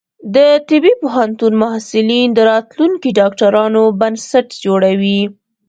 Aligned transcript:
د 0.35 0.37
طبی 0.67 0.93
پوهنتون 1.01 1.53
محصلین 1.63 2.27
د 2.33 2.39
راتلونکي 2.51 3.09
ډاکټرانو 3.19 3.81
بنسټ 4.01 4.47
جوړوي. 4.65 5.21